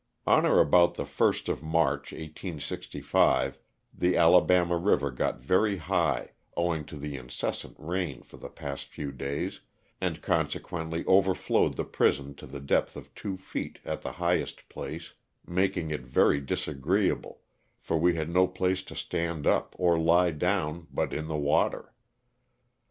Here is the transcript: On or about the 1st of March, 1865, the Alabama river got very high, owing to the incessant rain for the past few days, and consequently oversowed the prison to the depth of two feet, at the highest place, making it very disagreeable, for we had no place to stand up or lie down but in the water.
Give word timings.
On 0.25 0.47
or 0.47 0.59
about 0.59 0.95
the 0.95 1.03
1st 1.03 1.47
of 1.47 1.61
March, 1.61 2.11
1865, 2.11 3.59
the 3.93 4.17
Alabama 4.17 4.75
river 4.75 5.11
got 5.11 5.39
very 5.43 5.77
high, 5.77 6.31
owing 6.57 6.85
to 6.85 6.97
the 6.97 7.15
incessant 7.17 7.75
rain 7.77 8.23
for 8.23 8.37
the 8.37 8.49
past 8.49 8.85
few 8.85 9.11
days, 9.11 9.61
and 10.01 10.23
consequently 10.23 11.03
oversowed 11.03 11.75
the 11.75 11.83
prison 11.85 12.33
to 12.33 12.47
the 12.47 12.59
depth 12.59 12.95
of 12.95 13.13
two 13.13 13.37
feet, 13.37 13.77
at 13.85 14.01
the 14.01 14.13
highest 14.13 14.67
place, 14.69 15.13
making 15.45 15.91
it 15.91 16.01
very 16.01 16.39
disagreeable, 16.41 17.41
for 17.79 17.95
we 17.99 18.15
had 18.15 18.27
no 18.31 18.47
place 18.47 18.81
to 18.81 18.95
stand 18.95 19.45
up 19.45 19.75
or 19.77 19.99
lie 19.99 20.31
down 20.31 20.87
but 20.91 21.13
in 21.13 21.27
the 21.27 21.37
water. 21.37 21.93